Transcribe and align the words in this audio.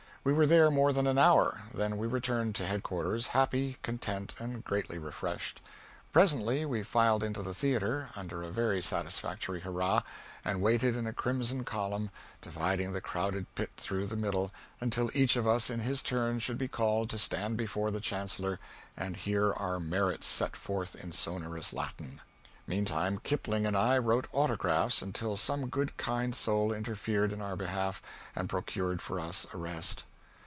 We 0.23 0.33
were 0.33 0.45
there 0.45 0.69
more 0.69 0.93
than 0.93 1.07
an 1.07 1.17
hour; 1.17 1.63
then 1.73 1.97
we 1.97 2.05
returned 2.05 2.53
to 2.57 2.65
headquarters, 2.67 3.25
happy, 3.29 3.79
content, 3.81 4.35
and 4.37 4.63
greatly 4.63 4.99
refreshed. 4.99 5.61
Presently 6.13 6.63
we 6.63 6.83
filed 6.83 7.23
into 7.23 7.41
the 7.41 7.55
theatre, 7.55 8.09
under 8.15 8.43
a 8.43 8.51
very 8.51 8.83
satisfactory 8.83 9.61
hurrah, 9.61 10.01
and 10.45 10.61
waited 10.61 10.95
in 10.95 11.07
a 11.07 11.11
crimson 11.11 11.63
column, 11.63 12.11
dividing 12.39 12.93
the 12.93 13.01
crowded 13.01 13.47
pit 13.55 13.71
through 13.77 14.05
the 14.05 14.15
middle, 14.15 14.51
until 14.79 15.09
each 15.15 15.35
of 15.35 15.47
us 15.47 15.71
in 15.71 15.79
his 15.79 16.03
turn 16.03 16.37
should 16.37 16.59
be 16.59 16.67
called 16.67 17.09
to 17.09 17.17
stand 17.17 17.57
before 17.57 17.89
the 17.89 17.99
Chancellor 17.99 18.59
and 18.95 19.17
hear 19.17 19.51
our 19.53 19.79
merits 19.79 20.27
set 20.27 20.55
forth 20.55 20.95
in 20.95 21.11
sonorous 21.11 21.73
Latin. 21.73 22.21
Meantime, 22.67 23.19
Kipling 23.23 23.65
and 23.65 23.75
I 23.75 23.97
wrote 23.97 24.27
autographs 24.31 25.01
until 25.01 25.35
some 25.35 25.67
good 25.67 25.97
kind 25.97 26.35
soul 26.35 26.71
interfered 26.71 27.33
in 27.33 27.41
our 27.41 27.55
behalf 27.55 28.03
and 28.35 28.47
procured 28.47 29.01
for 29.01 29.19
us 29.19 29.47
a 29.51 29.57
rest. 29.57 30.03